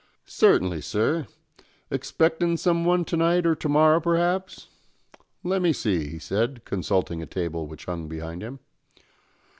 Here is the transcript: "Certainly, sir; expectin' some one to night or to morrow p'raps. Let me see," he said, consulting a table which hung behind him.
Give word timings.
"Certainly, 0.25 0.81
sir; 0.81 1.27
expectin' 1.91 2.57
some 2.57 2.83
one 2.85 3.05
to 3.05 3.15
night 3.15 3.45
or 3.45 3.53
to 3.53 3.69
morrow 3.69 4.01
p'raps. 4.01 4.67
Let 5.43 5.61
me 5.61 5.73
see," 5.73 6.07
he 6.09 6.17
said, 6.17 6.65
consulting 6.65 7.21
a 7.21 7.27
table 7.27 7.67
which 7.67 7.85
hung 7.85 8.07
behind 8.07 8.41
him. 8.41 8.61